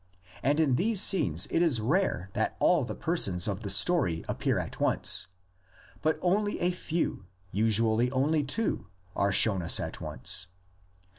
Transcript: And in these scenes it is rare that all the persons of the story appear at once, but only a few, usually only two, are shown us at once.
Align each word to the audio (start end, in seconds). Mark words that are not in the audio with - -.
And 0.41 0.59
in 0.59 0.77
these 0.77 0.99
scenes 0.99 1.45
it 1.51 1.61
is 1.61 1.79
rare 1.79 2.31
that 2.33 2.55
all 2.59 2.83
the 2.85 2.95
persons 2.95 3.47
of 3.47 3.59
the 3.59 3.69
story 3.69 4.25
appear 4.27 4.57
at 4.57 4.79
once, 4.79 5.27
but 6.01 6.17
only 6.23 6.59
a 6.59 6.71
few, 6.71 7.27
usually 7.51 8.09
only 8.09 8.43
two, 8.43 8.87
are 9.15 9.31
shown 9.31 9.61
us 9.61 9.79
at 9.79 10.01
once. 10.01 10.47